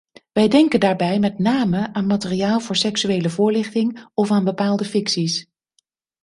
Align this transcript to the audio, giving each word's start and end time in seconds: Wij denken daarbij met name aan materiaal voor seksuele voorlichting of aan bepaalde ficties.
Wij 0.31 0.47
denken 0.47 0.79
daarbij 0.79 1.19
met 1.19 1.39
name 1.39 1.93
aan 1.93 2.07
materiaal 2.07 2.59
voor 2.59 2.75
seksuele 2.75 3.29
voorlichting 3.29 4.09
of 4.13 4.31
aan 4.31 4.43
bepaalde 4.43 4.85
ficties. 4.85 5.51